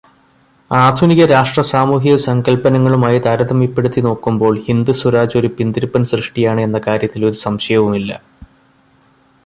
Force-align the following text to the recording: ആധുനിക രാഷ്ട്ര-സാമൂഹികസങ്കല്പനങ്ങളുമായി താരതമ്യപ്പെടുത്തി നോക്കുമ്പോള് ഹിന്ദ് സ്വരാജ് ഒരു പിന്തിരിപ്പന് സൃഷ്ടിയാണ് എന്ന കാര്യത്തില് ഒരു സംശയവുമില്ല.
ആധുനിക 0.71 1.25
രാഷ്ട്ര-സാമൂഹികസങ്കല്പനങ്ങളുമായി 1.25 3.19
താരതമ്യപ്പെടുത്തി 3.19 4.01
നോക്കുമ്പോള് 4.01 4.59
ഹിന്ദ് 4.59 4.93
സ്വരാജ് 4.93 5.37
ഒരു 5.37 5.47
പിന്തിരിപ്പന് 5.47 6.03
സൃഷ്ടിയാണ് 6.03 6.61
എന്ന 6.61 6.81
കാര്യത്തില് 6.87 7.25
ഒരു 7.25 7.35
സംശയവുമില്ല. 7.35 8.11